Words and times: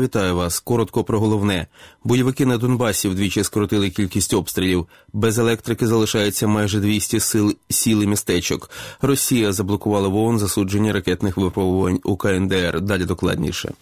Вітаю 0.00 0.36
вас. 0.36 0.60
Коротко 0.60 1.04
про 1.04 1.20
головне. 1.20 1.66
Бойовики 2.04 2.46
на 2.46 2.58
Донбасі 2.58 3.08
вдвічі 3.08 3.44
скоротили 3.44 3.90
кількість 3.90 4.34
обстрілів. 4.34 4.86
Без 5.12 5.38
електрики 5.38 5.86
залишається 5.86 6.46
майже 6.46 6.80
200 6.80 7.20
сил 7.20 7.56
сіл 7.70 8.02
і 8.02 8.06
містечок. 8.06 8.70
Росія 9.02 9.52
заблокувала 9.52 10.08
в 10.08 10.16
ООН 10.16 10.38
засудження 10.38 10.92
ракетних 10.92 11.36
випробувань 11.36 12.00
у 12.04 12.16
КНДР. 12.16 12.80
Далі 12.80 13.04
докладніше. 13.04 13.72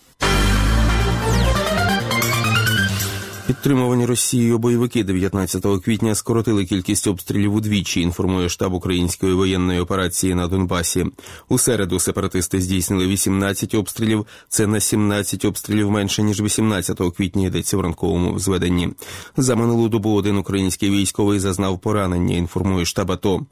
Підтримувані 3.46 4.06
Росією 4.06 4.58
бойовики 4.58 5.04
19 5.04 5.66
квітня 5.84 6.14
скоротили 6.14 6.64
кількість 6.64 7.06
обстрілів 7.06 7.54
удвічі. 7.54 8.00
Інформує 8.00 8.48
штаб 8.48 8.72
української 8.72 9.34
воєнної 9.34 9.80
операції 9.80 10.34
на 10.34 10.48
Донбасі. 10.48 11.06
У 11.48 11.58
середу 11.58 11.98
сепаратисти 11.98 12.60
здійснили 12.60 13.06
18 13.06 13.74
обстрілів. 13.74 14.26
Це 14.48 14.66
на 14.66 14.80
17 14.80 15.44
обстрілів 15.44 15.90
менше 15.90 16.22
ніж 16.22 16.42
18 16.42 17.00
квітня. 17.16 17.46
Йдеться 17.46 17.76
в 17.76 17.80
ранковому 17.80 18.38
зведенні. 18.38 18.88
За 19.36 19.56
минулу 19.56 19.88
добу 19.88 20.14
один 20.14 20.36
український 20.36 20.90
військовий 20.90 21.38
зазнав 21.38 21.78
поранення. 21.78 22.36
Інформує 22.36 22.84
штаб 22.84 23.12
АТО. 23.12 23.46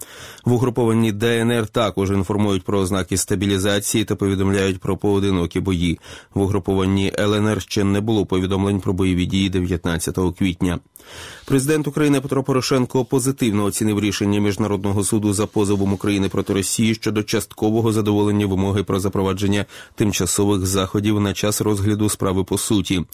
В 0.44 0.52
угрупованні 0.52 1.12
ДНР 1.12 1.66
також 1.66 2.10
інформують 2.10 2.64
про 2.64 2.78
ознаки 2.78 3.16
стабілізації 3.16 4.04
та 4.04 4.16
повідомляють 4.16 4.80
про 4.80 4.96
поодинокі 4.96 5.60
бої. 5.60 5.98
В 6.34 6.40
угрупованні 6.40 7.12
ЛНР 7.18 7.62
ще 7.62 7.84
не 7.84 8.00
було 8.00 8.26
повідомлень 8.26 8.80
про 8.80 8.92
бойові 8.92 9.26
дії 9.26 9.50
19 9.50 9.83
15 9.84 10.18
квітня. 10.38 10.78
Президент 11.46 11.88
України 11.88 12.20
Петро 12.20 12.42
Порошенко 12.42 13.04
позитивно 13.04 13.64
оцінив 13.64 14.00
рішення 14.00 14.40
міжнародного 14.40 15.04
суду 15.04 15.32
за 15.32 15.46
позовом 15.46 15.92
України 15.92 16.28
проти 16.28 16.52
Росії 16.52 16.94
щодо 16.94 17.22
часткового 17.22 17.92
задоволення 17.92 18.46
вимоги 18.46 18.82
про 18.82 19.00
запровадження 19.00 19.64
тимчасових 19.94 20.66
заходів 20.66 21.20
на 21.20 21.34
час 21.34 21.60
розгляду 21.60 22.08
справи 22.08 22.44
по 22.44 22.58
суті. 22.58 23.04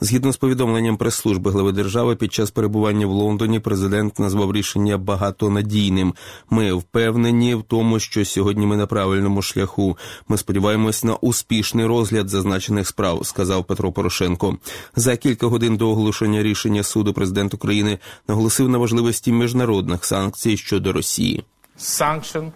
Згідно 0.00 0.32
з 0.32 0.36
повідомленням 0.36 0.96
прес-служби 0.96 1.50
глави 1.50 1.72
держави, 1.72 2.16
під 2.16 2.32
час 2.32 2.50
перебування 2.50 3.06
в 3.06 3.10
Лондоні 3.10 3.60
президент 3.60 4.18
назвав 4.18 4.52
рішення 4.52 4.98
багатонадійним. 4.98 6.14
Ми 6.50 6.72
впевнені 6.72 7.54
в 7.54 7.62
тому, 7.62 7.98
що 7.98 8.24
сьогодні 8.24 8.66
ми 8.66 8.76
на 8.76 8.86
правильному 8.86 9.42
шляху. 9.42 9.98
Ми 10.28 10.38
сподіваємось 10.38 11.04
на 11.04 11.14
успішний 11.14 11.86
розгляд 11.86 12.28
зазначених 12.28 12.88
справ, 12.88 13.26
сказав 13.26 13.64
Петро 13.64 13.92
Порошенко. 13.92 14.56
За 14.96 15.16
кілька 15.16 15.46
годин 15.46 15.76
до 15.76 15.90
оголошення 15.90 16.19
рішення 16.26 16.82
суду 16.82 17.12
президент 17.12 17.54
України 17.54 17.98
наголосив 18.28 18.68
на 18.68 18.78
важливості 18.78 19.32
міжнародних 19.32 20.04
санкцій 20.04 20.56
щодо 20.56 20.92
Росії. 20.92 21.44
Sanction 21.78 22.50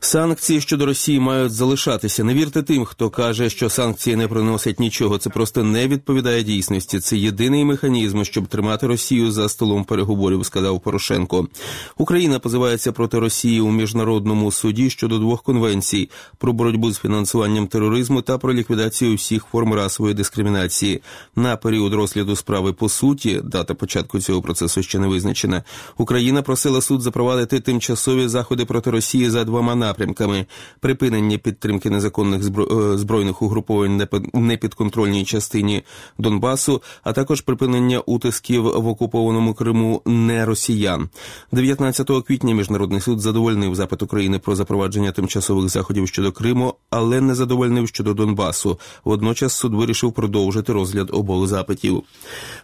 Санкції 0.00 0.60
щодо 0.60 0.86
Росії 0.86 1.20
мають 1.20 1.52
залишатися. 1.52 2.24
Не 2.24 2.34
вірте 2.34 2.62
тим, 2.62 2.84
хто 2.84 3.10
каже, 3.10 3.50
що 3.50 3.70
санкції 3.70 4.16
не 4.16 4.28
приносять 4.28 4.80
нічого. 4.80 5.18
Це 5.18 5.30
просто 5.30 5.64
не 5.64 5.88
відповідає 5.88 6.42
дійсності. 6.42 7.00
Це 7.00 7.16
єдиний 7.16 7.64
механізм, 7.64 8.22
щоб 8.22 8.46
тримати 8.46 8.86
Росію 8.86 9.32
за 9.32 9.48
столом 9.48 9.84
переговорів. 9.84 10.46
Сказав 10.46 10.80
Порошенко. 10.80 11.48
Україна 11.96 12.38
позивається 12.38 12.92
проти 12.92 13.18
Росії 13.18 13.60
у 13.60 13.70
міжнародному 13.70 14.52
суді 14.52 14.90
щодо 14.90 15.18
двох 15.18 15.42
конвенцій 15.42 16.10
про 16.38 16.52
боротьбу 16.52 16.92
з 16.92 16.98
фінансуванням 16.98 17.66
тероризму 17.66 18.22
та 18.22 18.38
про 18.38 18.54
ліквідацію 18.54 19.14
всіх 19.14 19.44
форм 19.52 19.74
расової 19.74 20.14
дискримінації. 20.14 21.02
На 21.36 21.56
період 21.56 21.94
розгляду 21.94 22.36
справи 22.36 22.72
по 22.72 22.88
суті, 22.88 23.40
дата 23.44 23.74
початку 23.74 24.20
цього 24.20 24.42
процесу 24.42 24.82
ще 24.82 24.98
не 24.98 25.06
визначена. 25.06 25.62
Україна 25.98 26.42
просила 26.42 26.80
суд 26.80 27.02
запровадити 27.02 27.60
тимчасові 27.60 28.28
заходи 28.28 28.64
проти 28.64 28.91
Росії 28.92 29.30
за 29.30 29.44
двома 29.44 29.74
напрямками: 29.74 30.46
припинення 30.80 31.38
підтримки 31.38 31.90
незаконних 31.90 32.42
е, 32.42 32.98
збройних 32.98 33.42
угруповань 33.42 34.08
непідконтрольній 34.34 35.24
частині 35.24 35.82
Донбасу, 36.18 36.82
а 37.02 37.12
також 37.12 37.40
припинення 37.40 37.98
утисків 37.98 38.62
в 38.62 38.86
окупованому 38.86 39.54
Криму 39.54 40.02
не 40.06 40.44
росіян. 40.44 41.08
19 41.52 42.10
квітня 42.26 42.54
міжнародний 42.54 43.00
суд 43.00 43.20
задовольнив 43.20 43.74
запит 43.74 44.02
України 44.02 44.38
про 44.38 44.54
запровадження 44.54 45.12
тимчасових 45.12 45.68
заходів 45.68 46.08
щодо 46.08 46.32
Криму, 46.32 46.74
але 46.90 47.20
не 47.20 47.34
задовольнив 47.34 47.88
щодо 47.88 48.14
Донбасу. 48.14 48.78
Водночас 49.04 49.52
суд 49.52 49.74
вирішив 49.74 50.12
продовжити 50.12 50.72
розгляд 50.72 51.08
обох 51.12 51.46
запитів. 51.46 52.02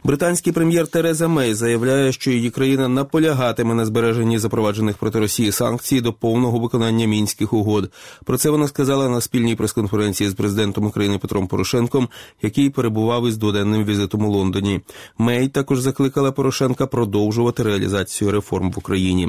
Британський 0.05 0.53
прем'єр 0.53 0.87
Тереза 0.87 1.28
Мей 1.28 1.55
заявляє, 1.55 2.12
що 2.12 2.31
її 2.31 2.50
країна 2.50 2.89
наполягатиме 2.89 3.75
на 3.75 3.87
збереженні 3.87 4.39
запроваджених 4.39 4.97
проти 4.97 5.19
Росії 5.19 5.53
санкцій 5.53 6.00
до 6.00 6.12
повного 6.20 6.58
виконання 6.58 7.06
мінських 7.06 7.52
угод. 7.52 7.90
Про 8.24 8.38
це 8.38 8.50
вона 8.50 8.68
сказала 8.68 9.08
на 9.08 9.20
спільній 9.20 9.54
прес-конференції 9.54 10.30
з 10.30 10.34
президентом 10.34 10.86
України 10.86 11.18
Петром 11.18 11.46
Порошенком, 11.46 12.08
який 12.42 12.70
перебував 12.70 13.28
із 13.28 13.36
дводенним 13.36 13.84
візитом 13.84 14.24
у 14.24 14.30
Лондоні. 14.30 14.80
Мей 15.18 15.48
також 15.48 15.80
закликала 15.80 16.32
Порошенка 16.32 16.86
продовжувати 16.86 17.62
реалізацію 17.62 18.30
реформ 18.30 18.70
в 18.70 18.78
Україні. 18.78 19.28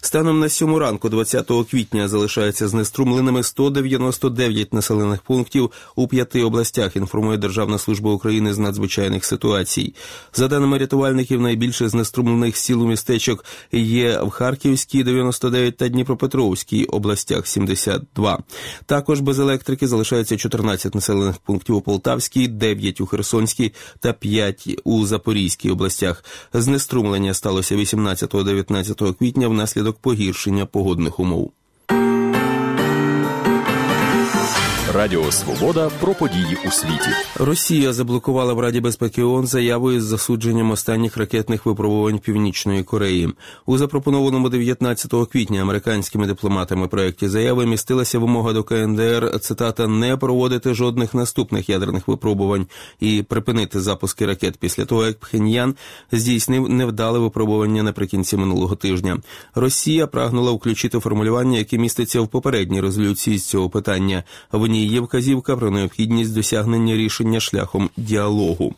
Станом 0.00 0.40
на 0.40 0.48
сьому 0.48 0.78
ранку, 0.78 1.08
20 1.08 1.50
квітня, 1.70 2.08
залишаються 2.08 2.68
знеструмленими 2.68 3.42
199 3.42 4.74
населених 4.74 5.22
пунктів 5.22 5.70
у 5.96 6.08
п'яти 6.08 6.42
областях. 6.42 6.96
Інформує 6.96 7.38
Державна 7.38 7.78
служба 7.78 8.12
України 8.12 8.54
з 8.54 8.58
надзвичайних 8.58 9.24
ситуацій. 9.24 9.94
За 10.32 10.48
даними 10.48 10.78
рятувальників, 10.78 11.40
найбільше 11.40 11.88
знеструмлених 11.88 12.56
сіл 12.56 12.82
у 12.82 12.86
містечок 12.86 13.44
є 13.72 14.20
в 14.22 14.30
Харківській 14.30 15.04
99 15.04 15.76
та 15.76 15.88
Дніпропетровській 15.88 16.19
Дніпропетровській 16.20 16.84
областях 16.84 17.46
72. 17.46 18.38
Також 18.86 19.20
без 19.20 19.38
електрики 19.38 19.88
залишається 19.88 20.36
14 20.36 20.94
населених 20.94 21.38
пунктів 21.38 21.76
у 21.76 21.80
Полтавській, 21.80 22.48
9 22.48 23.00
у 23.00 23.06
Херсонській 23.06 23.72
та 24.00 24.12
5 24.12 24.80
у 24.84 25.06
Запорізькій 25.06 25.70
областях. 25.70 26.24
Знеструмлення 26.52 27.34
сталося 27.34 27.76
18-19 27.76 29.14
квітня 29.14 29.48
внаслідок 29.48 29.98
погіршення 29.98 30.66
погодних 30.66 31.20
умов. 31.20 31.52
Радіо 34.94 35.32
Свобода 35.32 35.90
про 36.00 36.14
події 36.14 36.58
у 36.66 36.70
світі. 36.70 37.10
Росія 37.36 37.92
заблокувала 37.92 38.54
в 38.54 38.60
Раді 38.60 38.80
безпеки 38.80 39.22
ООН 39.22 39.46
заяву 39.46 39.92
із 39.92 40.04
засудженням 40.04 40.70
останніх 40.70 41.16
ракетних 41.16 41.66
випробувань 41.66 42.18
Північної 42.18 42.82
Кореї. 42.82 43.28
У 43.66 43.78
запропонованому 43.78 44.48
19 44.48 45.12
квітня 45.32 45.62
американськими 45.62 46.26
дипломатами 46.26 46.88
проєкті 46.88 47.28
заяви 47.28 47.66
містилася 47.66 48.18
вимога 48.18 48.52
до 48.52 48.64
КНДР 48.64 49.40
цитата 49.40 49.88
не 49.88 50.16
проводити 50.16 50.74
жодних 50.74 51.14
наступних 51.14 51.68
ядерних 51.68 52.08
випробувань 52.08 52.66
і 53.00 53.22
припинити 53.22 53.80
запуски 53.80 54.26
ракет 54.26 54.56
після 54.56 54.84
того, 54.84 55.06
як 55.06 55.18
Пхеньян 55.18 55.74
здійснив 56.12 56.68
невдале 56.68 57.18
випробування 57.18 57.82
наприкінці 57.82 58.36
минулого 58.36 58.76
тижня. 58.76 59.18
Росія 59.54 60.06
прагнула 60.06 60.52
включити 60.52 60.98
формулювання, 60.98 61.58
яке 61.58 61.78
міститься 61.78 62.20
в 62.20 62.28
попередній 62.28 62.80
резолюції 62.80 63.38
з 63.38 63.46
цього 63.46 63.70
питання. 63.70 64.24
В 64.52 64.66
ній 64.66 64.79
є 64.86 65.00
вказівка 65.00 65.56
про 65.56 65.70
необхідність 65.70 66.34
досягнення 66.34 66.94
рішення 66.94 67.40
шляхом 67.40 67.90
діалогу. 67.96 68.74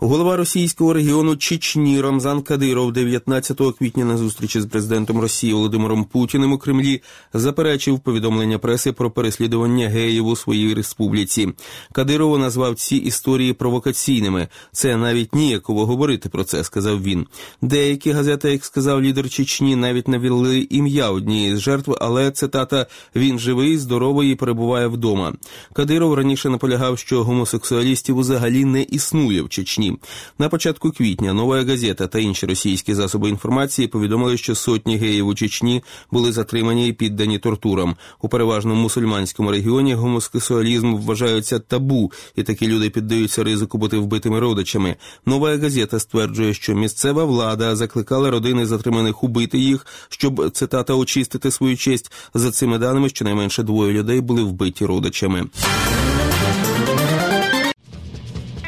Голова 0.00 0.36
російського 0.36 0.92
регіону 0.92 1.36
Чечні 1.36 2.00
Рамзан 2.00 2.42
Кадиров 2.42 2.92
19 2.92 3.60
квітня 3.78 4.04
на 4.04 4.16
зустрічі 4.16 4.60
з 4.60 4.66
президентом 4.66 5.20
Росії 5.20 5.52
Володимиром 5.52 6.04
Путіним 6.04 6.52
у 6.52 6.58
Кремлі 6.58 7.02
заперечив 7.34 8.00
повідомлення 8.00 8.58
преси 8.58 8.92
про 8.92 9.10
переслідування 9.10 9.88
геїв 9.88 10.26
у 10.26 10.36
своїй 10.36 10.74
республіці. 10.74 11.52
Кадиров 11.92 12.38
назвав 12.38 12.74
ці 12.74 12.96
історії 12.96 13.52
провокаційними. 13.52 14.48
Це 14.72 14.96
навіть 14.96 15.34
ніяково 15.34 15.86
говорити 15.86 16.28
про 16.28 16.44
це, 16.44 16.64
сказав 16.64 17.02
він. 17.02 17.26
Деякі 17.62 18.10
газети, 18.10 18.52
як 18.52 18.64
сказав 18.64 19.02
лідер 19.02 19.30
Чечні, 19.30 19.76
навіть 19.76 20.08
навели 20.08 20.66
ім'я 20.70 21.10
однієї 21.10 21.56
з 21.56 21.60
жертв, 21.60 21.94
але 22.00 22.30
цитата 22.30 22.86
він 23.16 23.38
живий, 23.38 23.78
здоровий 23.78 24.32
і 24.32 24.34
перебуває 24.34 24.86
вдома. 24.86 25.32
Кадиров 25.72 26.14
раніше 26.14 26.48
наполягав, 26.48 26.98
що 26.98 27.24
гомосексуалістів 27.24 28.18
взагалі 28.18 28.64
не 28.64 28.82
існує 28.82 29.42
в 29.42 29.48
Чечні. 29.48 29.85
Чечні. 29.86 29.98
На 30.38 30.48
початку 30.48 30.90
квітня 30.90 31.32
нова 31.32 31.64
газета 31.64 32.06
та 32.06 32.18
інші 32.18 32.46
російські 32.46 32.94
засоби 32.94 33.28
інформації 33.28 33.88
повідомили, 33.88 34.36
що 34.36 34.54
сотні 34.54 34.96
геїв 34.96 35.26
у 35.26 35.34
Чечні 35.34 35.82
були 36.10 36.32
затримані 36.32 36.88
і 36.88 36.92
піддані 36.92 37.38
тортурам. 37.38 37.96
У 38.22 38.28
переважному 38.28 38.82
мусульманському 38.82 39.50
регіоні 39.50 39.94
гомосексуалізм 39.94 40.94
вважаються 40.94 41.58
табу, 41.58 42.12
і 42.36 42.42
такі 42.42 42.68
люди 42.68 42.90
піддаються 42.90 43.44
ризику 43.44 43.78
бути 43.78 43.98
вбитими 43.98 44.40
родичами. 44.40 44.96
Нова 45.26 45.56
газета 45.56 45.98
стверджує, 45.98 46.54
що 46.54 46.74
місцева 46.74 47.24
влада 47.24 47.76
закликала 47.76 48.30
родини 48.30 48.66
затриманих 48.66 49.24
убити 49.24 49.58
їх, 49.58 49.86
щоб 50.08 50.50
цитата 50.50 50.94
очистити 50.94 51.50
свою 51.50 51.76
честь. 51.76 52.12
За 52.34 52.50
цими 52.50 52.78
даними 52.78 53.08
щонайменше 53.08 53.62
двоє 53.62 53.92
людей 53.92 54.20
були 54.20 54.42
вбиті 54.42 54.86
родичами. 54.86 55.46